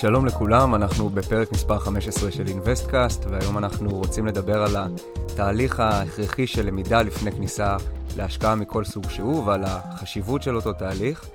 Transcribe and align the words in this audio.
שלום 0.00 0.26
לכולם, 0.26 0.74
אנחנו 0.74 1.08
בפרק 1.08 1.52
מספר 1.52 1.78
15 1.78 2.30
של 2.30 2.46
אינוויסטקאסט, 2.46 3.24
והיום 3.30 3.58
אנחנו 3.58 3.90
רוצים 3.90 4.26
לדבר 4.26 4.62
על 4.62 4.76
התהליך 4.76 5.80
ההכרחי 5.80 6.46
של 6.46 6.66
למידה 6.66 7.02
לפני 7.02 7.32
כניסה 7.32 7.76
להשקעה 8.16 8.54
מכל 8.54 8.84
סוג 8.84 9.10
שהוא, 9.10 9.44
ועל 9.46 9.64
החשיבות 9.64 10.42
של 10.42 10.56
אותו 10.56 10.72
תהליך, 10.72 11.28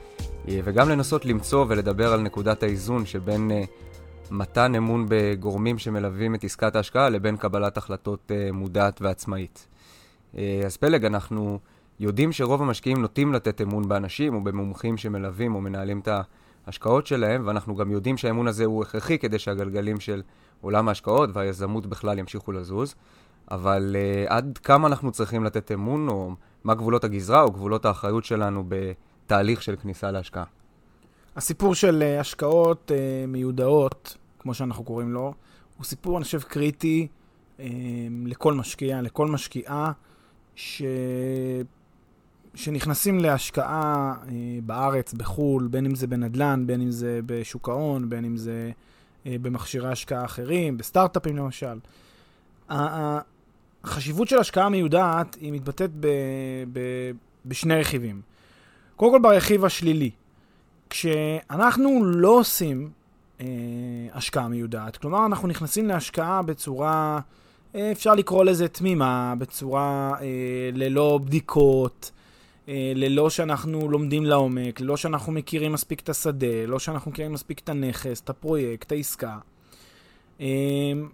וגם 0.48 0.90
לנסות 0.90 1.26
למצוא 1.26 1.66
ולדבר 1.70 2.14
על 2.14 2.22
נקודת 2.22 2.64
האיזון 2.64 3.06
שבין 3.06 3.52
אה, 3.52 3.64
מתן 4.32 4.76
אמון 4.76 5.06
בגורמים 5.10 5.78
שמלווים 5.78 6.36
את 6.36 6.44
עסקת 6.44 6.76
ההשקעה 6.76 7.10
לבין 7.10 7.38
קבלת 7.38 7.78
החלטות 7.78 8.32
אה, 8.32 8.52
מודעת 8.52 9.02
ועצמאית. 9.02 9.68
אה, 10.38 10.62
אז 10.66 10.78
פלג, 10.78 11.06
אנחנו 11.06 11.60
יודעים 12.00 12.32
שרוב 12.32 12.62
המשקיעים 12.62 13.02
נוטים 13.02 13.34
לתת 13.34 13.62
אמון 13.62 13.88
באנשים 13.88 14.36
או 14.36 14.44
במומחים 14.44 14.98
שמלווים 14.98 15.56
או 15.56 15.62
מנהלים 15.62 16.00
את 16.00 16.08
ההשקעות 16.66 17.08
שלהם, 17.08 17.44
ואנחנו 17.46 17.76
גם 17.76 17.92
יודעים 17.92 18.18
שהאמון 18.18 18.48
הזה 18.48 18.66
הוא 18.66 18.84
הכרחי 18.84 19.18
כדי 19.18 19.40
שהגלגלים 19.40 20.00
של 20.00 20.22
עולם 20.62 20.88
ההשקעות 20.88 21.30
והיזמות 21.34 21.86
בכלל 21.86 22.20
ימשיכו 22.20 22.52
לזוז. 22.52 22.96
אבל 23.52 23.96
uh, 23.96 24.34
עד 24.34 24.60
כמה 24.64 24.88
אנחנו 24.88 25.12
צריכים 25.12 25.44
לתת 25.44 25.72
אמון, 25.72 26.10
או 26.10 26.32
מה 26.64 26.76
גבולות 26.76 27.04
הגזרה 27.04 27.42
או 27.42 27.52
גבולות 27.52 27.86
האחריות 27.86 28.26
שלנו 28.26 28.64
בתהליך 28.68 29.62
של 29.62 29.76
כניסה 29.76 30.12
להשקעה? 30.12 30.44
הסיפור 31.36 31.76
של 31.76 32.04
uh, 32.04 32.22
השקעות 32.22 32.92
uh, 32.92 33.28
מיודעות, 33.28 34.18
כמו 34.40 34.54
שאנחנו 34.54 34.84
קוראים 34.84 35.14
לו, 35.14 35.34
הוא 35.78 35.86
סיפור, 35.86 36.18
אני 36.18 36.24
חושב, 36.24 36.42
קריטי 36.42 37.08
uh, 37.58 37.62
לכל 38.26 38.54
משקיע, 38.54 39.02
לכל 39.02 39.28
משקיעה, 39.28 39.92
ש... 40.56 40.82
שנכנסים 42.56 43.20
להשקעה 43.20 44.16
uh, 44.24 44.30
בארץ, 44.66 45.14
בחו"ל, 45.14 45.68
בין 45.68 45.86
אם 45.86 45.96
זה 45.96 46.08
בנדל"ן, 46.08 46.64
בין 46.68 46.82
אם 46.82 46.92
זה 46.92 47.20
בשוק 47.26 47.70
ההון, 47.70 48.10
בין 48.10 48.26
אם 48.26 48.38
זה 48.38 48.72
uh, 49.24 49.28
במכשירי 49.42 49.92
השקעה 49.92 50.26
אחרים, 50.26 50.78
בסטארט-אפים 50.78 51.38
למשל. 51.38 51.80
החשיבות 53.84 54.28
של 54.28 54.38
השקעה 54.38 54.70
מיודעת 54.70 55.36
היא 55.42 55.52
מתבטאת 55.52 55.92
ב, 56.00 56.08
ב, 56.74 56.80
בשני 57.46 57.76
רכיבים. 57.76 58.22
קודם 58.96 59.12
כל 59.12 59.20
ברכיב 59.22 59.66
השלילי. 59.66 60.12
כשאנחנו 60.90 62.06
לא 62.06 62.40
עושים 62.40 62.90
אה, 63.42 63.46
השקעה 64.14 64.48
מיודעת, 64.48 64.98
כלומר 64.98 65.26
אנחנו 65.26 65.48
נכנסים 65.48 65.88
להשקעה 65.88 66.42
בצורה, 66.42 67.20
אה, 67.76 67.92
אפשר 67.92 68.16
לקרוא 68.16 68.44
לזה 68.44 68.68
תמימה, 68.68 69.34
בצורה 69.38 70.14
אה, 70.22 70.70
ללא 70.74 71.20
בדיקות, 71.26 72.12
אה, 72.14 72.25
ללא 72.68 73.30
שאנחנו 73.30 73.90
לומדים 73.90 74.26
לעומק, 74.26 74.82
ללא 74.82 74.98
שאנחנו 74.98 75.32
מכירים 75.32 75.74
מספיק 75.74 76.00
את 76.00 76.10
השדה, 76.10 76.66
לא 76.68 76.80
שאנחנו 76.80 77.12
מכירים 77.12 77.34
מספיק 77.34 77.60
את 77.60 77.70
הנכס, 77.70 78.22
את 78.22 78.30
הפרויקט, 78.30 78.88
את 78.88 78.92
העסקה. 78.92 79.38
אמ, 80.40 80.46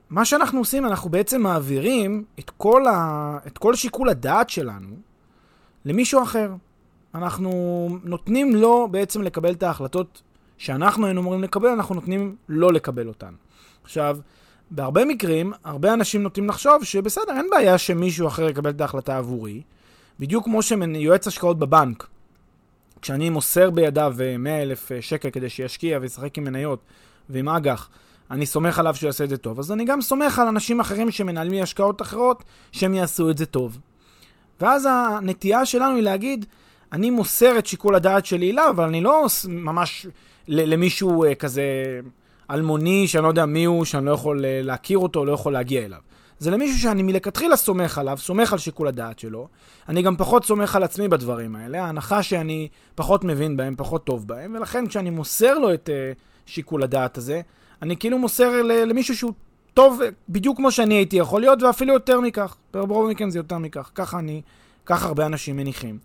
מה 0.09 0.25
שאנחנו 0.25 0.59
עושים, 0.59 0.85
אנחנו 0.85 1.09
בעצם 1.09 1.41
מעבירים 1.41 2.23
את 2.39 2.49
כל, 2.49 2.87
ה... 2.87 3.37
את 3.47 3.57
כל 3.57 3.75
שיקול 3.75 4.09
הדעת 4.09 4.49
שלנו 4.49 4.95
למישהו 5.85 6.23
אחר. 6.23 6.51
אנחנו 7.15 7.89
נותנים 8.03 8.55
לו 8.55 8.87
בעצם 8.91 9.21
לקבל 9.21 9.51
את 9.51 9.63
ההחלטות 9.63 10.21
שאנחנו 10.57 11.05
היינו 11.05 11.21
אמורים 11.21 11.43
לקבל, 11.43 11.69
אנחנו 11.69 11.95
נותנים 11.95 12.35
לו 12.49 12.71
לקבל 12.71 13.07
אותן. 13.07 13.33
עכשיו, 13.83 14.17
בהרבה 14.71 15.05
מקרים, 15.05 15.53
הרבה 15.63 15.93
אנשים 15.93 16.23
נוטים 16.23 16.49
לחשוב 16.49 16.83
שבסדר, 16.83 17.33
אין 17.37 17.47
בעיה 17.51 17.77
שמישהו 17.77 18.27
אחר 18.27 18.49
יקבל 18.49 18.69
את 18.69 18.81
ההחלטה 18.81 19.17
עבורי. 19.17 19.61
בדיוק 20.21 20.45
כמו 20.45 20.61
שיועץ 20.61 21.27
השקעות 21.27 21.59
בבנק, 21.59 22.07
כשאני 23.01 23.29
מוסר 23.29 23.69
בידיו 23.69 24.15
100 24.39 24.61
אלף 24.61 24.91
שקל 24.99 25.29
כדי 25.29 25.49
שישקיע 25.49 25.99
וישחק 26.01 26.37
עם 26.37 26.43
מניות 26.43 26.79
ועם 27.29 27.49
אג"ח, 27.49 27.89
אני 28.31 28.45
סומך 28.45 28.79
עליו 28.79 28.95
שהוא 28.95 29.07
יעשה 29.07 29.23
את 29.23 29.29
זה 29.29 29.37
טוב, 29.37 29.59
אז 29.59 29.71
אני 29.71 29.85
גם 29.85 30.01
סומך 30.01 30.39
על 30.39 30.47
אנשים 30.47 30.79
אחרים 30.79 31.11
שמנהלים 31.11 31.51
לי 31.51 31.61
השקעות 31.61 32.01
אחרות, 32.01 32.43
שהם 32.71 32.93
יעשו 32.93 33.29
את 33.29 33.37
זה 33.37 33.45
טוב. 33.45 33.79
ואז 34.61 34.87
הנטייה 34.91 35.65
שלנו 35.65 35.95
היא 35.95 36.03
להגיד, 36.03 36.45
אני 36.91 37.09
מוסר 37.09 37.59
את 37.59 37.65
שיקול 37.65 37.95
הדעת 37.95 38.25
שלי 38.25 38.51
אליו, 38.51 38.69
אבל 38.69 38.83
אני 38.83 39.01
לא 39.01 39.25
ממש 39.47 40.07
למישהו 40.47 41.23
אה, 41.23 41.35
כזה 41.35 41.63
אלמוני, 42.51 43.07
שאני 43.07 43.23
לא 43.23 43.27
יודע 43.27 43.45
מי 43.45 43.65
הוא, 43.65 43.85
שאני 43.85 44.05
לא 44.05 44.11
יכול 44.11 44.45
אה, 44.45 44.61
להכיר 44.63 44.97
אותו, 44.97 45.25
לא 45.25 45.31
יכול 45.31 45.53
להגיע 45.53 45.85
אליו. 45.85 45.99
זה 46.41 46.51
למישהו 46.51 46.79
שאני 46.79 47.03
מלכתחילה 47.03 47.55
סומך 47.55 47.97
עליו, 47.97 48.17
סומך 48.17 48.53
על 48.53 48.59
שיקול 48.59 48.87
הדעת 48.87 49.19
שלו. 49.19 49.47
אני 49.89 50.01
גם 50.01 50.15
פחות 50.17 50.45
סומך 50.45 50.75
על 50.75 50.83
עצמי 50.83 51.07
בדברים 51.07 51.55
האלה, 51.55 51.83
ההנחה 51.83 52.23
שאני 52.23 52.67
פחות 52.95 53.23
מבין 53.23 53.57
בהם, 53.57 53.75
פחות 53.77 54.03
טוב 54.03 54.27
בהם, 54.27 54.55
ולכן 54.57 54.87
כשאני 54.87 55.09
מוסר 55.09 55.59
לו 55.59 55.73
את 55.73 55.89
uh, 55.89 56.19
שיקול 56.45 56.83
הדעת 56.83 57.17
הזה, 57.17 57.41
אני 57.81 57.97
כאילו 57.97 58.17
מוסר 58.17 58.61
למישהו 58.61 59.17
שהוא 59.17 59.33
טוב 59.73 60.01
בדיוק 60.29 60.57
כמו 60.57 60.71
שאני 60.71 60.93
הייתי 60.93 61.15
יכול 61.15 61.41
להיות, 61.41 61.63
ואפילו 61.63 61.93
יותר 61.93 62.19
מכך. 62.19 62.55
ברוב 62.73 63.05
המקרים 63.07 63.29
זה 63.29 63.39
יותר 63.39 63.57
מכך. 63.57 63.91
ככה 63.95 64.19
אני, 64.19 64.41
ככה 64.85 65.07
הרבה 65.07 65.25
אנשים 65.25 65.57
מניחים. 65.57 65.99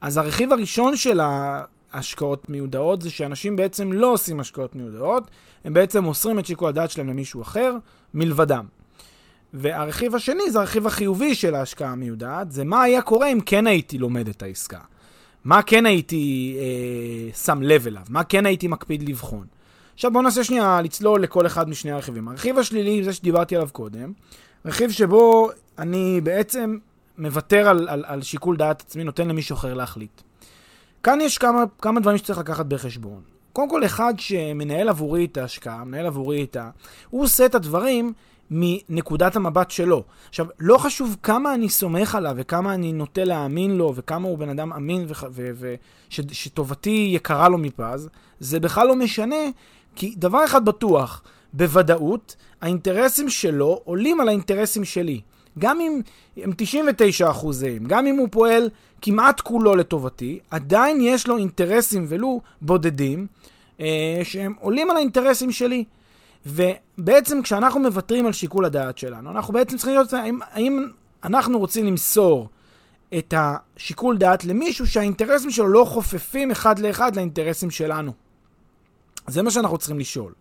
אז 0.00 0.16
הרכיב 0.16 0.52
הראשון 0.52 0.96
של 0.96 1.20
ההשקעות 1.92 2.50
מיודעות 2.50 3.02
זה 3.02 3.10
שאנשים 3.10 3.56
בעצם 3.56 3.92
לא 3.92 4.12
עושים 4.12 4.40
השקעות 4.40 4.76
מיודעות, 4.76 5.30
הם 5.64 5.74
בעצם 5.74 6.04
מוסרים 6.04 6.38
את 6.38 6.46
שיקול 6.46 6.68
הדעת 6.68 6.90
שלהם 6.90 7.08
למישהו 7.08 7.42
אחר 7.42 7.76
מלבדם. 8.14 8.77
והרכיב 9.54 10.14
השני 10.14 10.50
זה 10.50 10.60
הרכיב 10.60 10.86
החיובי 10.86 11.34
של 11.34 11.54
ההשקעה 11.54 11.90
המיודעת, 11.90 12.52
זה 12.52 12.64
מה 12.64 12.82
היה 12.82 13.02
קורה 13.02 13.32
אם 13.32 13.40
כן 13.40 13.66
הייתי 13.66 13.98
לומד 13.98 14.28
את 14.28 14.42
העסקה. 14.42 14.80
מה 15.44 15.62
כן 15.62 15.86
הייתי 15.86 16.56
אה, 16.60 17.32
שם 17.36 17.62
לב 17.62 17.86
אליו, 17.86 18.02
מה 18.08 18.24
כן 18.24 18.46
הייתי 18.46 18.68
מקפיד 18.68 19.08
לבחון. 19.08 19.46
עכשיו 19.94 20.10
בואו 20.10 20.22
נעשה 20.22 20.44
שנייה 20.44 20.80
לצלול 20.82 21.22
לכל 21.22 21.46
אחד 21.46 21.68
משני 21.68 21.92
הרכיבים. 21.92 22.28
הרכיב 22.28 22.58
השלילי, 22.58 23.04
זה 23.04 23.12
שדיברתי 23.12 23.56
עליו 23.56 23.68
קודם, 23.72 24.12
רכיב 24.64 24.90
שבו 24.90 25.50
אני 25.78 26.20
בעצם 26.20 26.78
מוותר 27.18 27.68
על, 27.68 27.88
על, 27.88 28.04
על 28.06 28.22
שיקול 28.22 28.56
דעת 28.56 28.80
עצמי, 28.80 29.04
נותן 29.04 29.28
למישהו 29.28 29.54
אחר 29.54 29.74
להחליט. 29.74 30.22
כאן 31.02 31.20
יש 31.20 31.38
כמה, 31.38 31.64
כמה 31.82 32.00
דברים 32.00 32.18
שצריך 32.18 32.38
לקחת 32.38 32.66
בחשבון. 32.66 33.20
קודם 33.52 33.70
כל, 33.70 33.84
אחד 33.84 34.14
שמנהל 34.18 34.88
עבורי 34.88 35.24
את 35.24 35.36
ההשקעה, 35.36 35.84
מנהל 35.84 36.06
עבורי 36.06 36.44
את 36.44 36.56
ה... 36.56 36.70
הוא 37.10 37.22
עושה 37.22 37.46
את 37.46 37.54
הדברים 37.54 38.12
מנקודת 38.50 39.36
המבט 39.36 39.70
שלו. 39.70 40.02
עכשיו, 40.28 40.46
לא 40.58 40.78
חשוב 40.78 41.16
כמה 41.22 41.54
אני 41.54 41.68
סומך 41.68 42.14
עליו 42.14 42.34
וכמה 42.36 42.74
אני 42.74 42.92
נוטה 42.92 43.24
להאמין 43.24 43.76
לו 43.76 43.92
וכמה 43.94 44.28
הוא 44.28 44.38
בן 44.38 44.48
אדם 44.48 44.72
אמין 44.72 45.06
ושטובתי 46.10 47.10
יקרה 47.14 47.48
לו 47.48 47.58
מפז, 47.58 48.08
זה 48.40 48.60
בכלל 48.60 48.86
לא 48.86 48.96
משנה, 48.96 49.36
כי 49.96 50.14
דבר 50.16 50.44
אחד 50.44 50.64
בטוח, 50.64 51.22
בוודאות, 51.52 52.36
האינטרסים 52.60 53.28
שלו 53.28 53.80
עולים 53.84 54.20
על 54.20 54.28
האינטרסים 54.28 54.84
שלי. 54.84 55.20
גם 55.58 55.80
אם 55.80 56.00
הם 56.36 56.52
99 56.56 57.30
אחוזים, 57.30 57.84
גם 57.84 58.06
אם 58.06 58.16
הוא 58.16 58.28
פועל 58.30 58.70
כמעט 59.02 59.40
כולו 59.40 59.76
לטובתי, 59.76 60.38
עדיין 60.50 61.00
יש 61.00 61.26
לו 61.26 61.36
אינטרסים 61.36 62.04
ולו 62.08 62.40
בודדים, 62.62 63.26
אה, 63.80 64.20
שהם 64.22 64.54
עולים 64.60 64.90
על 64.90 64.96
האינטרסים 64.96 65.52
שלי. 65.52 65.84
ובעצם 66.48 67.42
כשאנחנו 67.42 67.80
מוותרים 67.80 68.26
על 68.26 68.32
שיקול 68.32 68.64
הדעת 68.64 68.98
שלנו, 68.98 69.30
אנחנו 69.30 69.54
בעצם 69.54 69.76
צריכים 69.76 69.94
להיות, 69.94 70.12
האם, 70.12 70.38
האם 70.50 70.88
אנחנו 71.24 71.58
רוצים 71.58 71.86
למסור 71.86 72.48
את 73.18 73.34
השיקול 73.36 74.18
דעת 74.18 74.44
למישהו 74.44 74.86
שהאינטרסים 74.86 75.50
שלו 75.50 75.68
לא 75.68 75.84
חופפים 75.84 76.50
אחד 76.50 76.78
לאחד 76.78 77.16
לאינטרסים 77.16 77.70
שלנו. 77.70 78.12
זה 79.26 79.42
מה 79.42 79.50
שאנחנו 79.50 79.78
צריכים 79.78 79.98
לשאול. 79.98 80.32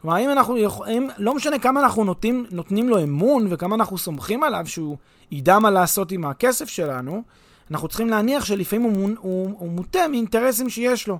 כלומר, 0.00 0.16
האם 0.16 0.30
אנחנו 0.30 0.58
יכולים, 0.58 1.10
לא 1.18 1.34
משנה 1.34 1.58
כמה 1.58 1.80
אנחנו 1.80 2.04
נותנים, 2.04 2.46
נותנים 2.50 2.88
לו 2.88 3.02
אמון 3.02 3.46
וכמה 3.50 3.74
אנחנו 3.74 3.98
סומכים 3.98 4.42
עליו 4.42 4.66
שהוא 4.66 4.96
ידע 5.30 5.58
מה 5.58 5.70
לעשות 5.70 6.12
עם 6.12 6.24
הכסף 6.24 6.68
שלנו, 6.68 7.22
אנחנו 7.70 7.88
צריכים 7.88 8.08
להניח 8.08 8.44
שלפעמים 8.44 8.90
הוא, 8.90 9.10
הוא, 9.18 9.54
הוא 9.58 9.68
מוטה 9.70 10.08
מאינטרסים 10.08 10.70
שיש 10.70 11.08
לו. 11.08 11.18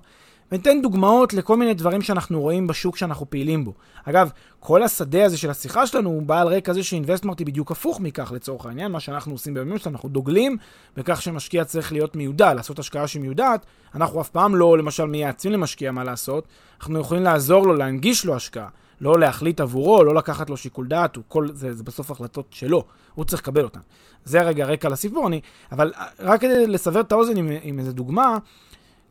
וניתן 0.53 0.83
דוגמאות 0.83 1.33
לכל 1.33 1.57
מיני 1.57 1.75
דברים 1.75 2.03
שאנחנו 2.03 2.41
רואים 2.41 2.67
בשוק 2.67 2.97
שאנחנו 2.97 3.31
פעילים 3.31 3.65
בו. 3.65 3.73
אגב, 4.05 4.31
כל 4.61 4.83
השדה 4.83 5.25
הזה 5.25 5.39
של 5.39 5.51
השיחה 5.51 5.87
שלנו 5.87 6.11
הוא 6.11 6.23
בא 6.23 6.41
על 6.41 6.49
רקע 6.49 6.73
זה 6.73 6.83
שאינבסטמרט 6.83 7.39
היא 7.39 7.47
בדיוק 7.47 7.71
הפוך 7.71 8.01
מכך 8.01 8.33
לצורך 8.33 8.67
העניין, 8.67 8.93
מה 8.93 9.01
שאנחנו 9.01 9.33
עושים 9.33 9.55
בימים 9.55 9.79
שלנו, 9.79 9.97
אנחנו 9.97 10.09
דוגלים 10.09 10.57
בכך 10.97 11.23
שמשקיע 11.23 11.65
צריך 11.65 11.93
להיות 11.93 12.17
מיודע, 12.17 12.55
לעשות 12.55 12.79
השקעה 12.79 13.09
שהיא 13.09 13.23
מיודעת. 13.23 13.67
אנחנו 13.95 14.21
אף 14.21 14.29
פעם 14.29 14.57
לא, 14.57 14.79
למשל, 14.79 15.05
מייעצים 15.05 15.53
למשקיע 15.53 15.93
מה 15.93 16.05
לעשות, 16.05 16.45
אנחנו 16.81 17.01
יכולים 17.01 17.23
לעזור 17.23 17.67
לו, 17.67 17.75
להנגיש 17.75 18.25
לו 18.25 18.37
השקעה. 18.37 18.69
לא 19.01 19.19
להחליט 19.19 19.61
עבורו, 19.61 20.05
לא 20.05 20.15
לקחת 20.15 20.51
לו 20.51 20.57
שיקול 20.57 20.87
דעת, 20.87 21.19
כל, 21.29 21.49
זה, 21.53 21.75
זה 21.75 21.85
בסוף 21.85 22.11
החלטות 22.11 22.47
שלו, 22.51 22.85
הוא 23.15 23.25
צריך 23.25 23.43
לקבל 23.43 23.65
אותן. 23.65 23.81
זה 24.25 24.43
רגע 24.43 24.67
רקע 24.67 24.89
לסיפור, 24.89 25.27
אני, 25.27 25.41
אבל 25.73 25.93
רק 26.21 26.41
כדי 26.41 26.67
לסבר 26.67 27.01
את 27.01 27.13
האוזן 27.13 27.37
עם, 27.37 27.51
עם 27.63 27.79
איזה 27.79 27.93
דוגמה, 27.93 28.39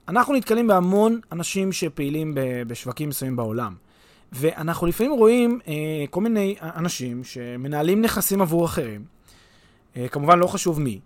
אנחנו 0.07 0.33
נתקלים 0.33 0.67
בהמון 0.67 1.19
אנשים 1.31 1.71
שפעילים 1.71 2.33
בשווקים 2.67 3.09
מסוימים 3.09 3.35
בעולם. 3.35 3.75
ואנחנו 4.31 4.87
לפעמים 4.87 5.11
רואים 5.11 5.59
אה, 5.67 5.73
כל 6.09 6.21
מיני 6.21 6.55
אנשים 6.61 7.23
שמנהלים 7.23 8.01
נכסים 8.01 8.41
עבור 8.41 8.65
אחרים, 8.65 9.03
אה, 9.97 10.07
כמובן 10.07 10.39
לא 10.39 10.47
חשוב 10.47 10.81
מי, 10.81 10.99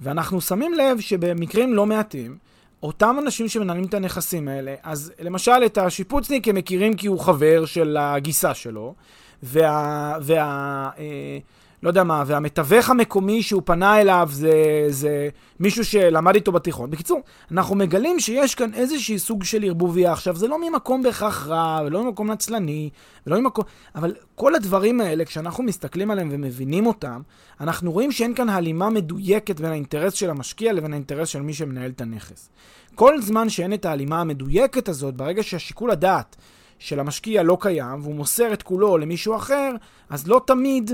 ואנחנו 0.00 0.40
שמים 0.40 0.74
לב 0.74 1.00
שבמקרים 1.00 1.74
לא 1.74 1.86
מעטים, 1.86 2.38
אותם 2.82 3.16
אנשים 3.22 3.48
שמנהלים 3.48 3.84
את 3.84 3.94
הנכסים 3.94 4.48
האלה, 4.48 4.74
אז 4.82 5.12
למשל 5.20 5.62
את 5.66 5.78
השיפוצניק 5.78 6.48
הם 6.48 6.54
מכירים 6.54 6.96
כי 6.96 7.06
הוא 7.06 7.20
חבר 7.20 7.64
של 7.64 7.96
הגיסה 7.96 8.54
שלו, 8.54 8.94
וה... 9.42 10.18
וה 10.22 10.90
אה, 10.98 11.38
לא 11.86 11.90
יודע 11.90 12.04
מה, 12.04 12.22
והמתווך 12.26 12.90
המקומי 12.90 13.42
שהוא 13.42 13.62
פנה 13.64 14.00
אליו 14.00 14.28
זה, 14.32 14.86
זה 14.88 15.28
מישהו 15.60 15.84
שלמד 15.84 16.34
איתו 16.34 16.52
בתיכון. 16.52 16.90
בקיצור, 16.90 17.20
אנחנו 17.50 17.74
מגלים 17.74 18.20
שיש 18.20 18.54
כאן 18.54 18.74
איזשהי 18.74 19.18
סוג 19.18 19.44
של 19.44 19.64
ערבוביה. 19.64 20.12
עכשיו, 20.12 20.36
זה 20.36 20.48
לא 20.48 20.70
ממקום 20.70 21.02
בהכרח 21.02 21.46
רע, 21.46 21.80
ולא 21.86 22.04
ממקום 22.04 22.30
נצלני, 22.30 22.90
ולא 23.26 23.40
ממקום... 23.40 23.64
אבל 23.94 24.14
כל 24.34 24.54
הדברים 24.54 25.00
האלה, 25.00 25.24
כשאנחנו 25.24 25.64
מסתכלים 25.64 26.10
עליהם 26.10 26.28
ומבינים 26.32 26.86
אותם, 26.86 27.20
אנחנו 27.60 27.92
רואים 27.92 28.12
שאין 28.12 28.34
כאן 28.34 28.48
הלימה 28.48 28.90
מדויקת 28.90 29.60
בין 29.60 29.70
האינטרס 29.70 30.14
של 30.14 30.30
המשקיע 30.30 30.72
לבין 30.72 30.92
האינטרס 30.92 31.28
של 31.28 31.42
מי 31.42 31.54
שמנהל 31.54 31.90
את 31.90 32.00
הנכס. 32.00 32.50
כל 32.94 33.20
זמן 33.20 33.48
שאין 33.48 33.72
את 33.72 33.84
ההלימה 33.84 34.20
המדויקת 34.20 34.88
הזאת, 34.88 35.14
ברגע 35.14 35.42
שהשיקול 35.42 35.90
הדעת 35.90 36.36
של 36.78 37.00
המשקיע 37.00 37.42
לא 37.42 37.58
קיים, 37.60 38.00
והוא 38.02 38.14
מוסר 38.14 38.52
את 38.52 38.62
כולו 38.62 38.98
למישהו 38.98 39.36
אחר, 39.36 39.72
אז 40.10 40.26
לא 40.26 40.40
תמיד... 40.46 40.90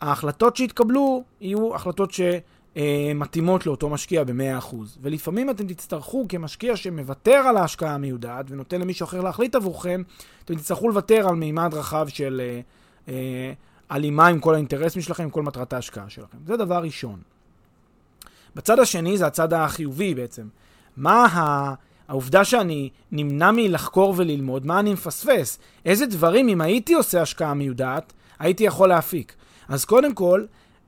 ההחלטות 0.00 0.56
שיתקבלו 0.56 1.24
יהיו 1.40 1.74
החלטות 1.74 2.10
שמתאימות 2.12 3.66
לאותו 3.66 3.90
משקיע 3.90 4.24
ב-100%. 4.24 4.74
ולפעמים 5.02 5.50
אתם 5.50 5.66
תצטרכו 5.66 6.26
כמשקיע 6.28 6.76
שמוותר 6.76 7.34
על 7.48 7.56
ההשקעה 7.56 7.94
המיודעת 7.94 8.46
ונותן 8.48 8.80
למישהו 8.80 9.04
אחר 9.04 9.20
להחליט 9.20 9.54
עבורכם, 9.54 10.02
אתם 10.44 10.54
תצטרכו 10.54 10.88
לוותר 10.88 11.28
על 11.28 11.34
מימד 11.34 11.74
רחב 11.74 12.08
של 12.08 12.42
אה, 12.44 12.60
אה, 13.08 13.52
הלימה 13.90 14.26
עם 14.26 14.40
כל 14.40 14.54
האינטרסים 14.54 15.02
שלכם, 15.02 15.22
עם 15.22 15.30
כל 15.30 15.42
מטרת 15.42 15.72
ההשקעה 15.72 16.10
שלכם. 16.10 16.38
זה 16.46 16.56
דבר 16.56 16.78
ראשון. 16.82 17.20
בצד 18.54 18.78
השני 18.78 19.18
זה 19.18 19.26
הצד 19.26 19.52
החיובי 19.52 20.14
בעצם. 20.14 20.48
מה 20.96 21.26
ה... 21.26 21.74
העובדה 22.08 22.44
שאני 22.44 22.90
נמנע 23.12 23.50
מלחקור 23.50 24.14
וללמוד, 24.16 24.66
מה 24.66 24.80
אני 24.80 24.92
מפספס? 24.92 25.58
איזה 25.84 26.06
דברים, 26.06 26.48
אם 26.48 26.60
הייתי 26.60 26.94
עושה 26.94 27.22
השקעה 27.22 27.54
מיודעת, 27.54 28.12
הייתי 28.38 28.64
יכול 28.64 28.88
להפיק. 28.88 29.34
אז 29.68 29.84
קודם 29.84 30.14
כל, 30.14 30.44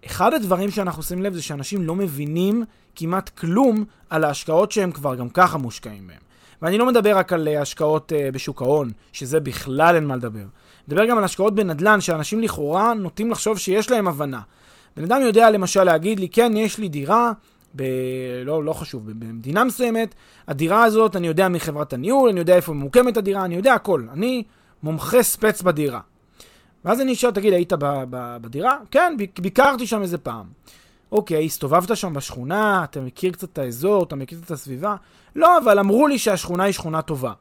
אחד 0.06 0.34
הדברים 0.34 0.70
שאנחנו 0.70 1.00
עושים 1.00 1.22
לב 1.22 1.34
זה 1.34 1.42
שאנשים 1.42 1.82
לא 1.82 1.94
מבינים 1.94 2.64
כמעט 2.94 3.28
כלום 3.28 3.84
על 4.10 4.24
ההשקעות 4.24 4.72
שהם 4.72 4.92
כבר 4.92 5.14
גם 5.14 5.28
ככה 5.28 5.58
מושקעים 5.58 6.06
בהן. 6.06 6.18
ואני 6.62 6.78
לא 6.78 6.86
מדבר 6.86 7.16
רק 7.16 7.32
על 7.32 7.48
אה, 7.48 7.60
השקעות 7.60 8.12
uh, 8.12 8.34
בשוק 8.34 8.62
ההון, 8.62 8.90
שזה 9.12 9.40
בכלל 9.40 9.94
אין 9.94 10.06
מה 10.06 10.16
לדבר. 10.16 10.44
מדבר 10.88 11.04
גם 11.04 11.18
על 11.18 11.24
השקעות 11.24 11.54
בנדל"ן, 11.54 12.00
שאנשים 12.00 12.40
לכאורה 12.40 12.94
נוטים 12.94 13.30
לחשוב 13.30 13.58
שיש 13.58 13.90
להם 13.90 14.08
הבנה. 14.08 14.40
בן 14.96 15.04
אדם 15.04 15.20
יודע 15.22 15.50
למשל 15.50 15.84
להגיד 15.84 16.20
לי, 16.20 16.28
כן, 16.28 16.52
יש 16.56 16.78
לי 16.78 16.88
דירה, 16.88 17.32
ב... 17.76 17.82
לא, 18.44 18.64
לא 18.64 18.72
חשוב, 18.72 19.10
במדינה 19.10 19.64
מסוימת, 19.64 20.14
הדירה 20.48 20.84
הזאת, 20.84 21.16
אני 21.16 21.26
יודע 21.26 21.48
מחברת 21.48 21.92
הניהול, 21.92 22.30
אני 22.30 22.40
יודע 22.40 22.56
איפה 22.56 22.72
ממוקמת 22.72 23.16
הדירה, 23.16 23.44
אני 23.44 23.54
יודע 23.54 23.74
הכל. 23.74 24.06
אני 24.12 24.42
מומחה 24.82 25.22
ספץ 25.22 25.62
בדירה. 25.62 26.00
ואז 26.84 27.00
אני 27.00 27.12
אשאל, 27.12 27.30
תגיד, 27.30 27.52
היית 27.52 27.72
ב- 27.72 28.04
ב- 28.10 28.36
בדירה? 28.40 28.78
כן, 28.90 29.16
ביקרתי 29.40 29.86
שם 29.86 30.02
איזה 30.02 30.18
פעם. 30.18 30.46
אוקיי, 31.12 31.44
הסתובבת 31.44 31.96
שם 31.96 32.14
בשכונה, 32.14 32.84
אתה 32.84 33.00
מכיר 33.00 33.32
קצת 33.32 33.52
את 33.52 33.58
האזור, 33.58 34.02
אתה 34.02 34.16
מכיר 34.16 34.38
את 34.44 34.50
הסביבה? 34.50 34.96
לא, 35.36 35.58
אבל 35.58 35.78
אמרו 35.78 36.08
לי 36.08 36.18
שהשכונה 36.18 36.64
היא 36.64 36.72
שכונה 36.72 37.02
טובה. 37.02 37.32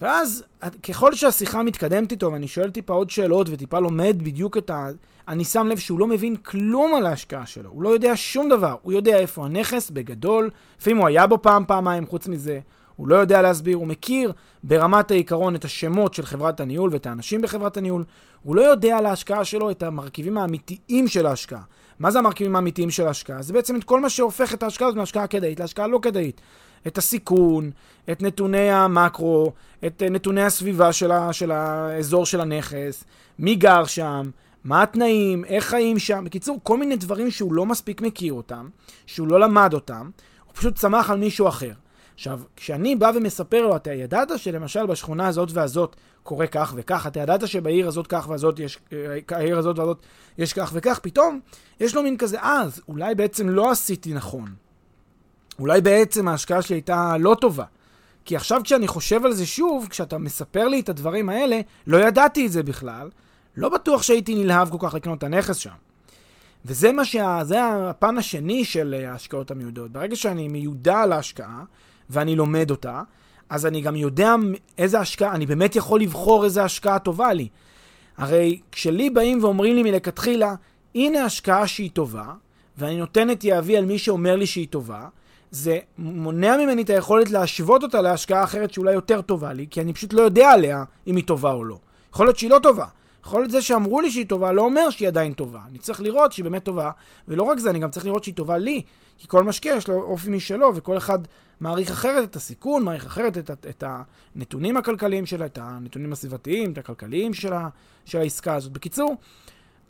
ואז, 0.00 0.44
ככל 0.82 1.14
שהשיחה 1.14 1.62
מתקדמת 1.62 2.12
איתו, 2.12 2.32
ואני 2.32 2.48
שואל 2.48 2.70
טיפה 2.70 2.92
עוד 2.92 3.10
שאלות, 3.10 3.46
וטיפה 3.50 3.78
לומד 3.78 4.16
בדיוק 4.18 4.56
את 4.56 4.70
ה... 4.70 4.88
אני 5.28 5.44
שם 5.44 5.66
לב 5.66 5.78
שהוא 5.78 5.98
לא 5.98 6.06
מבין 6.06 6.36
כלום 6.36 6.94
על 6.94 7.06
ההשקעה 7.06 7.46
שלו. 7.46 7.70
הוא 7.70 7.82
לא 7.82 7.88
יודע 7.88 8.12
שום 8.14 8.48
דבר. 8.48 8.76
הוא 8.82 8.92
יודע 8.92 9.18
איפה 9.18 9.44
הנכס, 9.44 9.90
בגדול. 9.90 10.50
לפעמים 10.78 10.96
הוא 10.96 11.06
היה 11.06 11.26
בו 11.26 11.42
פעם, 11.42 11.64
פעמיים, 11.66 12.06
חוץ 12.06 12.28
מזה. 12.28 12.60
הוא 13.02 13.08
לא 13.08 13.16
יודע 13.16 13.42
להסביר, 13.42 13.76
הוא 13.76 13.86
מכיר 13.86 14.32
ברמת 14.64 15.10
העיקרון 15.10 15.54
את 15.54 15.64
השמות 15.64 16.14
של 16.14 16.22
חברת 16.22 16.60
הניהול 16.60 16.90
ואת 16.92 17.06
האנשים 17.06 17.42
בחברת 17.42 17.76
הניהול, 17.76 18.04
הוא 18.42 18.56
לא 18.56 18.62
יודע 18.62 18.98
על 18.98 19.06
ההשקעה 19.06 19.44
שלו 19.44 19.70
את 19.70 19.82
המרכיבים 19.82 20.38
האמיתיים 20.38 21.08
של 21.08 21.26
ההשקעה. 21.26 21.62
מה 21.98 22.10
זה 22.10 22.18
המרכיבים 22.18 22.56
האמיתיים 22.56 22.90
של 22.90 23.06
ההשקעה? 23.06 23.42
זה 23.42 23.52
בעצם 23.52 23.76
את 23.76 23.84
כל 23.84 24.00
מה 24.00 24.10
שהופך 24.10 24.54
את 24.54 24.62
ההשקעה 24.62 24.88
הזאת 24.88 24.98
מהשקעה 24.98 25.26
כדאית 25.26 25.60
להשקעה 25.60 25.86
לא 25.86 25.98
כדאית. 26.02 26.40
את 26.86 26.98
הסיכון, 26.98 27.70
את 28.12 28.22
נתוני 28.22 28.70
המקרו, 28.70 29.52
את 29.86 30.02
נתוני 30.10 30.42
הסביבה 30.42 30.92
של, 30.92 31.12
ה, 31.12 31.32
של 31.32 31.50
האזור 31.50 32.26
של 32.26 32.40
הנכס, 32.40 33.04
מי 33.38 33.54
גר 33.54 33.84
שם, 33.84 34.30
מה 34.64 34.82
התנאים, 34.82 35.44
איך 35.44 35.64
חיים 35.64 35.98
שם. 35.98 36.24
בקיצור, 36.24 36.58
כל 36.62 36.78
מיני 36.78 36.96
דברים 36.96 37.30
שהוא 37.30 37.52
לא 37.52 37.66
מספיק 37.66 38.00
מכיר 38.00 38.32
אותם, 38.32 38.68
שהוא 39.06 39.28
לא 39.28 39.40
למד 39.40 39.74
אותם, 39.74 40.10
הוא 40.46 40.54
פשוט 40.54 40.74
צמח 40.74 41.10
על 41.10 41.18
מישהו 41.18 41.48
אחר. 41.48 41.72
עכשיו, 42.14 42.40
כשאני 42.56 42.96
בא 42.96 43.12
ומספר 43.14 43.62
לו, 43.62 43.76
אתה 43.76 43.92
ידעת 43.92 44.28
שלמשל 44.36 44.86
בשכונה 44.86 45.28
הזאת 45.28 45.48
והזאת 45.52 45.96
קורה 46.22 46.46
כך 46.46 46.72
וכך, 46.76 47.06
אתה 47.06 47.20
ידעת 47.20 47.48
שבעיר 47.48 47.88
הזאת 47.88 48.06
כך 48.06 48.28
והזאת 48.28 48.58
יש, 48.58 48.78
אה, 48.92 49.18
העיר 49.30 49.58
הזאת 49.58 49.78
והזאת 49.78 49.98
יש 50.38 50.52
כך 50.52 50.70
וכך, 50.74 50.98
פתאום 51.02 51.40
יש 51.80 51.94
לו 51.94 52.02
מין 52.02 52.16
כזה, 52.16 52.38
אז 52.40 52.82
אולי 52.88 53.14
בעצם 53.14 53.48
לא 53.48 53.70
עשיתי 53.70 54.14
נכון. 54.14 54.54
אולי 55.58 55.80
בעצם 55.80 56.28
ההשקעה 56.28 56.62
שלי 56.62 56.76
הייתה 56.76 57.16
לא 57.18 57.36
טובה. 57.40 57.64
כי 58.24 58.36
עכשיו 58.36 58.60
כשאני 58.64 58.88
חושב 58.88 59.24
על 59.24 59.32
זה 59.32 59.46
שוב, 59.46 59.86
כשאתה 59.90 60.18
מספר 60.18 60.68
לי 60.68 60.80
את 60.80 60.88
הדברים 60.88 61.28
האלה, 61.28 61.60
לא 61.86 61.96
ידעתי 61.96 62.46
את 62.46 62.52
זה 62.52 62.62
בכלל, 62.62 63.10
לא 63.56 63.68
בטוח 63.68 64.02
שהייתי 64.02 64.34
נלהב 64.34 64.70
כל 64.70 64.76
כך 64.80 64.94
לקנות 64.94 65.18
את 65.18 65.24
הנכס 65.24 65.56
שם. 65.56 65.70
וזה 66.64 66.92
מה 66.92 67.04
שה... 67.04 67.40
זה 67.42 67.64
הפן 67.64 68.18
השני 68.18 68.64
של 68.64 69.04
ההשקעות 69.08 69.50
המיודעות. 69.50 69.90
ברגע 69.90 70.16
שאני 70.16 70.48
מיודע 70.48 70.98
על 70.98 71.12
ההשקעה, 71.12 71.64
ואני 72.12 72.36
לומד 72.36 72.70
אותה, 72.70 73.02
אז 73.48 73.66
אני 73.66 73.80
גם 73.80 73.96
יודע 73.96 74.34
איזה 74.78 75.00
השקעה, 75.00 75.34
אני 75.34 75.46
באמת 75.46 75.76
יכול 75.76 76.00
לבחור 76.00 76.44
איזה 76.44 76.64
השקעה 76.64 76.98
טובה 76.98 77.32
לי. 77.32 77.48
הרי 78.16 78.60
כשלי 78.72 79.10
באים 79.10 79.44
ואומרים 79.44 79.76
לי 79.76 79.82
מלכתחילה, 79.82 80.54
הנה 80.94 81.24
השקעה 81.24 81.66
שהיא 81.66 81.90
טובה, 81.92 82.24
ואני 82.78 82.96
נותן 82.96 83.30
את 83.30 83.44
יהבי 83.44 83.76
על 83.76 83.84
מי 83.84 83.98
שאומר 83.98 84.36
לי 84.36 84.46
שהיא 84.46 84.68
טובה, 84.70 85.08
זה 85.50 85.78
מונע 85.98 86.56
ממני 86.56 86.82
את 86.82 86.90
היכולת 86.90 87.30
להשוות 87.30 87.82
אותה 87.82 88.02
להשקעה 88.02 88.44
אחרת 88.44 88.72
שאולי 88.72 88.92
יותר 88.92 89.20
טובה 89.20 89.52
לי, 89.52 89.66
כי 89.70 89.80
אני 89.80 89.92
פשוט 89.92 90.12
לא 90.12 90.22
יודע 90.22 90.50
עליה 90.50 90.84
אם 91.06 91.16
היא 91.16 91.24
טובה 91.24 91.52
או 91.52 91.64
לא. 91.64 91.78
יכול 92.12 92.26
להיות 92.26 92.38
שהיא 92.38 92.50
לא 92.50 92.58
טובה. 92.62 92.86
יכול 93.24 93.40
להיות 93.40 93.50
זה 93.50 93.62
שאמרו 93.62 94.00
לי 94.00 94.10
שהיא 94.10 94.26
טובה 94.26 94.52
לא 94.52 94.62
אומר 94.62 94.90
שהיא 94.90 95.08
עדיין 95.08 95.32
טובה. 95.32 95.60
אני 95.70 95.78
צריך 95.78 96.00
לראות 96.00 96.32
שהיא 96.32 96.44
באמת 96.44 96.64
טובה, 96.64 96.90
ולא 97.28 97.42
רק 97.42 97.58
זה, 97.58 97.70
אני 97.70 97.78
גם 97.78 97.90
צריך 97.90 98.06
לראות 98.06 98.24
שהיא 98.24 98.34
טובה 98.34 98.58
לי. 98.58 98.82
כי 99.18 99.28
כל 99.28 99.44
משקיע 99.44 99.74
יש 99.76 99.88
לו 99.88 100.02
אופי 100.02 100.30
משלו, 100.30 100.72
וכל 100.74 100.96
אחד 100.96 101.18
מעריך 101.62 101.90
אחרת 101.90 102.30
את 102.30 102.36
הסיכון, 102.36 102.82
מעריך 102.82 103.06
אחרת 103.06 103.38
את, 103.38 103.50
את, 103.50 103.66
את 103.70 103.84
הנתונים 104.36 104.76
הכלכליים 104.76 105.26
שלה, 105.26 105.46
את 105.46 105.58
הנתונים 105.62 106.12
הסביבתיים, 106.12 106.72
את 106.72 106.78
הכלכליים 106.78 107.34
של, 107.34 107.52
ה, 107.52 107.68
של 108.04 108.18
העסקה 108.18 108.54
הזאת. 108.54 108.72
בקיצור, 108.72 109.16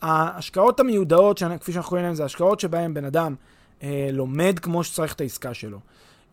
ההשקעות 0.02 0.80
המיודעות, 0.80 1.38
שאני, 1.38 1.58
כפי 1.58 1.72
שאנחנו 1.72 1.88
קוראים 1.88 2.04
להן, 2.04 2.14
זה 2.14 2.24
השקעות 2.24 2.60
שבהן 2.60 2.94
בן 2.94 3.04
אדם 3.04 3.34
אה, 3.82 4.08
לומד 4.12 4.58
כמו 4.58 4.84
שצריך 4.84 5.14
את 5.14 5.20
העסקה 5.20 5.54
שלו. 5.54 5.78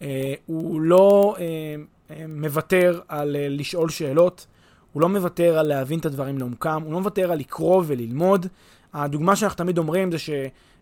אה, 0.01 0.33
הוא 0.45 0.81
לא 0.81 1.35
אה, 1.39 1.45
אה, 2.11 2.25
מוותר 2.27 2.99
על 3.07 3.35
אה, 3.35 3.47
לשאול 3.49 3.89
שאלות, 3.89 4.47
הוא 4.93 5.01
לא 5.01 5.09
מוותר 5.09 5.57
על 5.59 5.67
להבין 5.67 5.99
את 5.99 6.05
הדברים 6.05 6.37
לעומקם, 6.37 6.81
הוא 6.85 6.93
לא 6.93 6.99
מוותר 6.99 7.31
על 7.31 7.39
לקרוא 7.39 7.83
וללמוד. 7.87 8.45
הדוגמה 8.93 9.35
שאנחנו 9.35 9.57
תמיד 9.57 9.77
אומרים 9.77 10.11
זה 10.11 10.17
ש... 10.17 10.29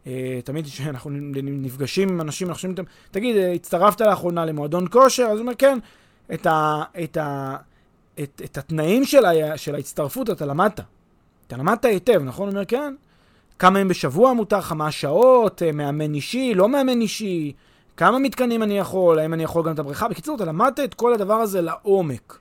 אה, 0.07 0.39
תמיד 0.43 0.65
כשאנחנו 0.65 1.11
נפגשים 1.43 2.09
עם 2.09 2.21
אנשים, 2.21 2.47
אנחנו 2.47 2.61
שומעים, 2.61 2.85
תגיד, 3.11 3.35
אה, 3.35 3.53
הצטרפת 3.53 4.01
לאחרונה 4.01 4.45
למועדון 4.45 4.85
כושר? 4.91 5.23
אז 5.23 5.31
הוא 5.31 5.39
אומר, 5.39 5.53
כן. 5.57 5.79
את, 6.33 6.45
ה, 6.45 6.83
את, 7.03 7.17
ה, 7.17 7.55
את, 8.19 8.41
את 8.45 8.57
התנאים 8.57 9.05
של, 9.05 9.25
ה, 9.25 9.57
של 9.57 9.75
ההצטרפות 9.75 10.29
אתה 10.29 10.45
למדת. 10.45 10.79
אתה 11.47 11.57
למדת 11.57 11.85
היטב, 11.85 12.21
נכון? 12.23 12.47
הוא 12.47 12.53
אומר, 12.53 12.65
כן. 12.65 12.95
כמה 13.59 13.79
ימים 13.79 13.87
בשבוע 13.87 14.33
מותר 14.33 14.57
לך, 14.57 14.71
מה 14.71 14.87
השעות, 14.87 15.63
אה, 15.63 15.71
מאמן 15.71 16.13
אישי, 16.13 16.53
לא 16.55 16.69
מאמן 16.69 17.01
אישי, 17.01 17.53
כמה 17.97 18.19
מתקנים 18.19 18.63
אני 18.63 18.77
יכול, 18.77 19.19
האם 19.19 19.33
אני 19.33 19.43
יכול 19.43 19.63
גם 19.63 19.73
את 19.73 19.79
הבריכה. 19.79 20.07
בקיצור, 20.07 20.35
אתה 20.35 20.45
למדת 20.45 20.79
את 20.79 20.93
כל 20.93 21.13
הדבר 21.13 21.33
הזה 21.33 21.61
לעומק, 21.61 22.39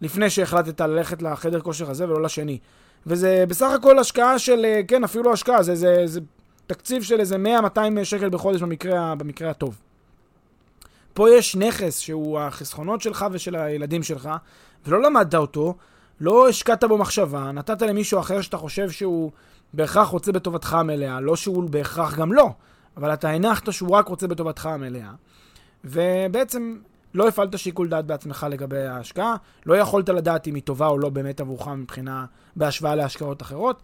לפני 0.00 0.30
שהחלטת 0.30 0.80
ללכת 0.80 1.22
לחדר 1.22 1.60
כושר 1.60 1.90
הזה 1.90 2.04
ולא 2.04 2.22
לשני. 2.22 2.58
וזה 3.06 3.44
בסך 3.48 3.70
הכל 3.74 3.98
השקעה 3.98 4.38
של, 4.38 4.66
כן, 4.88 5.04
אפילו 5.04 5.32
השקעה, 5.32 5.62
זה, 5.62 5.74
זה, 5.74 6.02
זה 6.04 6.20
תקציב 6.66 7.02
של 7.02 7.20
איזה 7.20 7.36
100-200 7.76 7.78
שקל 8.04 8.28
בחודש 8.28 8.62
במקרה, 8.62 9.14
במקרה 9.14 9.50
הטוב. 9.50 9.80
פה 11.14 11.30
יש 11.30 11.56
נכס 11.56 11.98
שהוא 11.98 12.40
החסכונות 12.40 13.02
שלך 13.02 13.26
ושל 13.32 13.56
הילדים 13.56 14.02
שלך, 14.02 14.30
ולא 14.86 15.02
למדת 15.02 15.34
אותו, 15.34 15.74
לא 16.20 16.48
השקעת 16.48 16.84
בו 16.84 16.98
מחשבה, 16.98 17.52
נתת 17.52 17.82
למישהו 17.82 18.20
אחר 18.20 18.40
שאתה 18.40 18.56
חושב 18.56 18.90
שהוא 18.90 19.30
בהכרח 19.74 20.08
רוצה 20.08 20.32
בטובתך 20.32 20.74
המלאה, 20.74 21.20
לא 21.20 21.36
שהוא 21.36 21.70
בהכרח 21.70 22.14
גם 22.14 22.32
לא, 22.32 22.50
אבל 22.96 23.12
אתה 23.12 23.30
הנחת 23.30 23.72
שהוא 23.72 23.90
רק 23.90 24.08
רוצה 24.08 24.26
בטובתך 24.26 24.66
המלאה, 24.66 25.10
ובעצם 25.84 26.76
לא 27.14 27.28
הפעלת 27.28 27.58
שיקול 27.58 27.88
דעת 27.88 28.06
בעצמך 28.06 28.46
לגבי 28.50 28.86
ההשקעה, 28.86 29.36
לא 29.66 29.74
יכולת 29.74 30.08
לדעת 30.08 30.48
אם 30.48 30.54
היא 30.54 30.62
טובה 30.62 30.86
או 30.86 30.98
לא 30.98 31.08
באמת 31.08 31.40
עבורך 31.40 31.68
מבחינה, 31.68 32.24
בהשוואה 32.56 32.94
להשקעות 32.94 33.42
אחרות, 33.42 33.82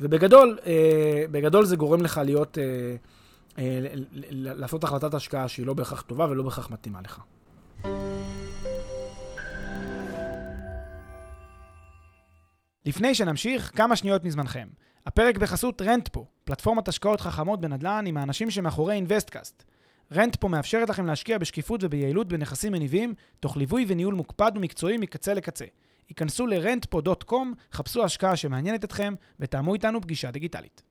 ובגדול, 0.00 0.58
אה, 0.66 1.24
בגדול 1.30 1.64
זה 1.64 1.76
גורם 1.76 2.02
לך 2.02 2.20
להיות, 2.24 2.58
אה, 2.58 2.64
אה, 3.58 3.78
לעשות 4.30 4.84
החלטת 4.84 5.14
השקעה 5.14 5.48
שהיא 5.48 5.66
לא 5.66 5.74
בהכרח 5.74 6.02
טובה 6.02 6.26
ולא 6.30 6.42
בהכרח 6.42 6.70
מתאימה 6.70 7.00
לך. 7.04 7.20
לפני 12.86 13.14
שנמשיך, 13.14 13.70
כמה 13.76 13.96
שניות 13.96 14.24
מזמנכם. 14.24 14.68
הפרק 15.06 15.38
בחסות 15.38 15.82
רנטפו, 15.82 16.26
פלטפורמת 16.44 16.88
השקעות 16.88 17.20
חכמות 17.20 17.60
בנדל"ן 17.60 18.04
עם 18.06 18.16
האנשים 18.16 18.50
שמאחורי 18.50 18.94
אינוויסטקאסט. 18.94 19.64
רנטפו 20.12 20.48
מאפשרת 20.48 20.88
לכם 20.88 21.06
להשקיע 21.06 21.38
בשקיפות 21.38 21.84
וביעילות 21.84 22.28
בנכסים 22.28 22.72
מניבים, 22.72 23.14
תוך 23.40 23.56
ליווי 23.56 23.84
וניהול 23.88 24.14
מוקפד 24.14 24.52
ומקצועי 24.54 24.98
מקצה 24.98 25.34
לקצה. 25.34 25.64
היכנסו 26.08 26.46
ל-rentpo.com, 26.46 27.34
חפשו 27.72 28.04
השקעה 28.04 28.36
שמעניינת 28.36 28.84
אתכם 28.84 29.14
ותאמו 29.40 29.74
איתנו 29.74 30.00
פגישה 30.00 30.30
דיגיטלית. 30.30 30.82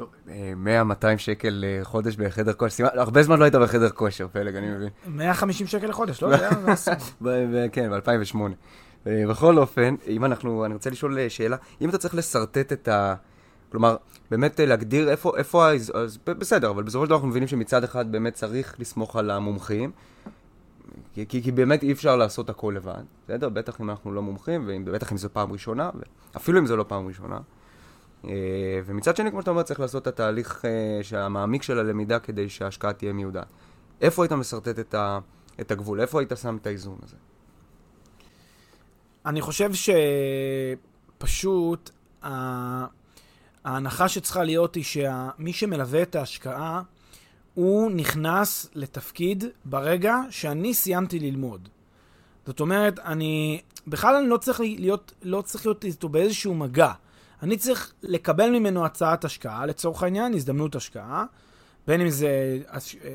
טוב, 0.00 0.08
100-200 0.26 1.04
אה, 1.04 1.18
שקל 1.18 1.64
לחודש 1.66 2.20
אה, 2.20 2.26
בחדר 2.26 2.52
כושר, 2.52 2.76
סימן, 2.76 2.88
הרבה 2.94 3.22
זמן 3.22 3.38
לא 3.38 3.44
היית 3.44 3.54
בחדר 3.54 3.90
כושר, 3.90 4.26
פלג, 4.32 4.56
אני 4.56 4.70
מבין. 4.70 4.88
150 5.06 5.66
שקל 5.66 5.86
לחודש, 5.86 6.22
לא? 6.22 6.36
כן, 7.72 7.90
ב-2008. 7.90 8.36
אה, 9.06 9.22
בכל 9.28 9.58
אופן, 9.58 9.94
אם 10.06 10.24
אנחנו, 10.24 10.64
אני 10.64 10.74
רוצה 10.74 10.90
לשאול 10.90 11.28
שאלה, 11.28 11.56
אם 11.80 11.88
אתה 11.88 11.98
צריך 11.98 12.14
לשרטט 12.14 12.72
את 12.72 12.88
ה... 12.88 13.14
כלומר, 13.70 13.96
באמת 14.30 14.60
להגדיר 14.60 15.10
איפה, 15.10 15.32
איפה, 15.36 15.68
אז 15.94 16.18
בסדר, 16.26 16.70
אבל 16.70 16.82
בסופו 16.82 17.04
של 17.04 17.08
דבר 17.08 17.16
אנחנו 17.16 17.28
מבינים 17.28 17.48
שמצד 17.48 17.84
אחד 17.84 18.12
באמת 18.12 18.34
צריך 18.34 18.80
לסמוך 18.80 19.16
על 19.16 19.30
המומחים, 19.30 19.90
כי, 21.14 21.26
כי, 21.26 21.42
כי 21.42 21.52
באמת 21.52 21.82
אי 21.82 21.92
אפשר 21.92 22.16
לעשות 22.16 22.50
הכל 22.50 22.72
לבד, 22.76 23.02
בסדר? 23.24 23.48
בטח 23.48 23.80
אם 23.80 23.90
אנחנו 23.90 24.12
לא 24.12 24.22
מומחים, 24.22 24.70
ובטח 24.86 25.12
אם 25.12 25.16
זו 25.16 25.28
פעם 25.32 25.52
ראשונה, 25.52 25.90
אפילו 26.36 26.58
אם 26.58 26.66
זו 26.66 26.76
לא 26.76 26.84
פעם 26.88 27.06
ראשונה. 27.06 27.38
אה, 28.24 28.80
ומצד 28.84 29.16
שני, 29.16 29.30
כמו 29.30 29.40
שאתה 29.40 29.50
אומר, 29.50 29.62
צריך 29.62 29.80
לעשות 29.80 30.02
את 30.02 30.06
התהליך 30.06 30.64
אה, 30.64 31.24
המעמיק 31.24 31.62
של 31.62 31.78
הלמידה 31.78 32.18
כדי 32.18 32.48
שההשקעה 32.48 32.92
תהיה 32.92 33.12
מיודעת. 33.12 33.46
איפה 34.00 34.22
היית 34.22 34.32
משרטט 34.32 34.78
את, 34.78 34.94
ה, 34.94 35.18
את 35.60 35.70
הגבול? 35.70 36.00
איפה 36.00 36.20
היית 36.20 36.32
שם 36.42 36.56
את 36.56 36.66
האיזון 36.66 36.98
הזה? 37.02 37.16
אני 39.26 39.40
חושב 39.40 39.70
שפשוט 41.18 41.90
ההנחה 43.64 44.08
שצריכה 44.08 44.44
להיות 44.44 44.74
היא 44.74 44.84
שמי 44.84 45.52
שמלווה 45.52 46.02
את 46.02 46.14
ההשקעה, 46.14 46.82
הוא 47.54 47.90
נכנס 47.90 48.70
לתפקיד 48.74 49.44
ברגע 49.64 50.16
שאני 50.30 50.74
סיימתי 50.74 51.18
ללמוד. 51.18 51.68
זאת 52.46 52.60
אומרת, 52.60 52.98
אני... 52.98 53.60
בכלל 53.86 54.14
אני 54.14 54.28
לא 54.28 54.36
צריך 54.36 54.60
להיות, 54.60 55.12
לא 55.22 55.42
צריך 55.42 55.66
להיות 55.66 55.84
איתו 55.84 56.08
באיזשהו 56.08 56.54
מגע. 56.54 56.92
אני 57.42 57.56
צריך 57.56 57.92
לקבל 58.02 58.50
ממנו 58.50 58.84
הצעת 58.84 59.24
השקעה, 59.24 59.66
לצורך 59.66 60.02
העניין, 60.02 60.34
הזדמנות 60.34 60.76
השקעה, 60.76 61.24
בין 61.86 62.00
אם 62.00 62.10
זה 62.10 62.58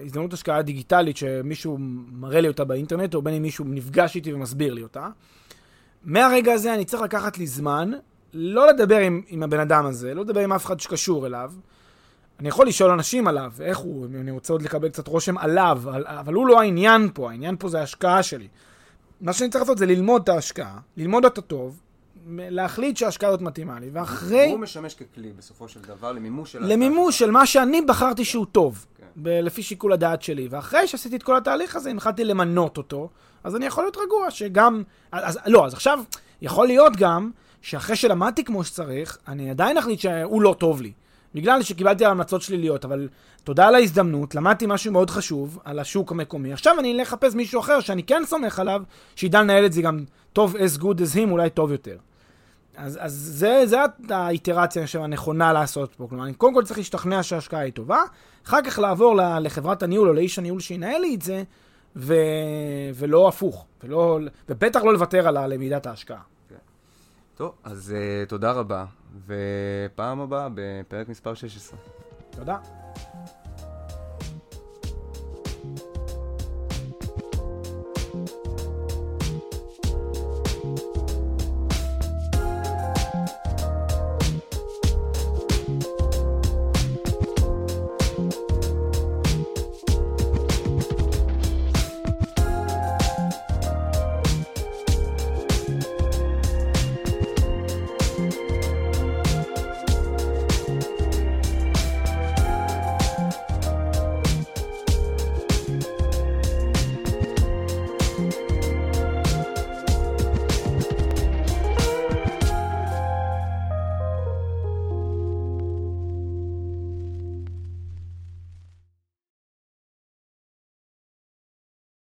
הזדמנות 0.05 0.33
השקעה 0.33 0.61
דיגיטלית 0.61 1.17
שמישהו 1.17 1.77
מראה 2.11 2.41
לי 2.41 2.47
אותה 2.47 2.63
באינטרנט, 2.63 3.15
או 3.15 3.21
בין 3.21 3.33
אם 3.33 3.41
מישהו 3.41 3.65
נפגש 3.67 4.15
איתי 4.15 4.33
ומסביר 4.33 4.73
לי 4.73 4.83
אותה. 4.83 5.07
מהרגע 6.03 6.53
הזה 6.53 6.73
אני 6.73 6.85
צריך 6.85 7.03
לקחת 7.03 7.37
לי 7.37 7.47
זמן, 7.47 7.91
לא 8.33 8.67
לדבר 8.67 8.97
עם, 8.97 9.21
עם 9.27 9.43
הבן 9.43 9.59
אדם 9.59 9.85
הזה, 9.85 10.13
לא 10.13 10.21
לדבר 10.21 10.39
עם 10.39 10.53
אף 10.53 10.65
אחד 10.65 10.79
שקשור 10.79 11.25
אליו. 11.25 11.51
אני 12.39 12.47
יכול 12.47 12.67
לשאול 12.67 12.91
אנשים 12.91 13.27
עליו, 13.27 13.51
איך 13.61 13.77
הוא, 13.77 14.05
אני 14.05 14.31
רוצה 14.31 14.53
עוד 14.53 14.61
לקבל 14.61 14.89
קצת 14.89 15.07
רושם 15.07 15.37
עליו, 15.37 15.81
אבל 16.05 16.33
הוא 16.33 16.47
לא 16.47 16.61
העניין 16.61 17.09
פה, 17.13 17.29
העניין 17.29 17.55
פה 17.59 17.69
זה 17.69 17.79
ההשקעה 17.79 18.23
שלי. 18.23 18.47
מה 19.21 19.33
שאני 19.33 19.49
צריך 19.49 19.61
לעשות 19.61 19.77
זה 19.77 19.85
ללמוד 19.85 20.21
את 20.21 20.29
ההשקעה, 20.29 20.79
ללמוד 20.97 21.25
אותה 21.25 21.41
טוב, 21.41 21.81
להחליט 22.27 22.97
שההשקעה 22.97 23.29
הזאת 23.29 23.41
מתאימה 23.41 23.79
לי, 23.79 23.89
ואחרי... 23.93 24.51
הוא 24.51 24.59
משמש 24.59 24.93
ככלי 24.93 25.31
בסופו 25.37 25.67
של 25.67 25.79
דבר 25.79 26.11
למימוש 26.11 26.51
של... 26.51 26.59
למימוש 26.63 27.19
של 27.19 27.31
מה 27.31 27.45
שאני 27.45 27.81
בחרתי 27.81 28.25
שהוא 28.25 28.45
טוב, 28.51 28.85
כן. 28.97 29.05
ב- 29.15 29.29
לפי 29.29 29.63
שיקול 29.63 29.93
הדעת 29.93 30.21
שלי. 30.21 30.47
ואחרי 30.47 30.87
שעשיתי 30.87 31.15
את 31.15 31.23
כל 31.23 31.37
התהליך 31.37 31.75
הזה, 31.75 31.89
הנחלתי 31.89 32.23
למנות 32.23 32.77
אותו, 32.77 33.09
אז 33.43 33.55
אני 33.55 33.65
יכול 33.65 33.83
להיות 33.83 33.97
רגוע 33.97 34.31
שגם... 34.31 34.83
אז, 35.11 35.39
לא, 35.45 35.65
אז 35.65 35.73
עכשיו, 35.73 35.99
יכול 36.41 36.67
להיות 36.67 36.95
גם 36.95 37.31
שאחרי 37.65 37.95
שלמדתי 37.95 38.43
כמו 38.43 38.63
שצריך, 38.63 39.17
אני 39.27 39.49
עדיין 39.49 39.77
אחליט 39.77 39.99
שהוא 39.99 40.41
לא 40.41 40.55
טוב 40.59 40.81
לי. 40.81 40.91
בגלל 41.35 41.61
שקיבלתי 41.61 42.05
המלצות 42.05 42.41
שליליות, 42.41 42.85
אבל 42.85 43.09
תודה 43.43 43.67
על 43.67 43.75
ההזדמנות, 43.75 44.35
למדתי 44.35 44.65
משהו 44.67 44.91
מאוד 44.91 45.09
חשוב 45.09 45.59
על 45.63 45.79
השוק 45.79 46.11
המקומי. 46.11 46.53
עכשיו 46.53 46.79
אני 46.79 46.93
אלך 46.93 47.07
לחפש 47.07 47.35
מישהו 47.35 47.59
אחר 47.59 47.79
שאני 47.79 48.03
כן 48.03 48.21
סומך 48.25 48.59
עליו, 48.59 48.81
שידע 49.15 49.41
לנהל 49.41 49.65
את 49.65 49.73
זה 49.73 49.81
גם 49.81 50.03
טוב 50.33 50.55
as 50.55 50.79
good 50.81 50.97
as 50.97 51.15
him, 51.15 51.31
אולי 51.31 51.49
טוב 51.49 51.71
יותר. 51.71 51.97
אז, 52.77 52.99
אז 53.01 53.13
זה, 53.13 53.63
זה 53.65 53.77
האיטרציה, 54.09 54.81
אני 54.81 54.87
חושב, 54.87 55.01
הנכונה 55.01 55.53
לעשות 55.53 55.95
פה. 55.95 56.07
כלומר, 56.09 56.23
אני 56.23 56.33
קודם 56.33 56.53
כל 56.53 56.63
צריך 56.63 56.77
להשתכנע 56.77 57.23
שההשקעה 57.23 57.59
היא 57.59 57.73
טובה, 57.73 58.01
אחר 58.45 58.61
כך 58.61 58.79
לעבור 58.79 59.15
לחברת 59.41 59.83
הניהול 59.83 60.09
או 60.09 60.13
לאיש 60.13 60.39
הניהול 60.39 60.59
שינהל 60.59 61.01
לי 61.01 61.15
את 61.15 61.21
זה, 61.21 61.43
ו... 61.95 62.15
ולא 62.95 63.27
הפוך, 63.27 63.65
ולא... 63.83 64.19
ובטח 64.49 64.83
לא 64.83 64.93
לוותר 64.93 65.27
על 65.27 65.53
למידת 65.53 65.85
ההשקעה. 65.85 66.34
טוב, 67.35 67.55
אז 67.63 67.93
uh, 67.95 68.29
תודה 68.29 68.51
רבה, 68.51 68.85
ופעם 69.25 70.19
הבאה 70.19 70.47
בפרק 70.53 71.09
מספר 71.09 71.33
16. 71.33 71.79
תודה. 72.29 72.57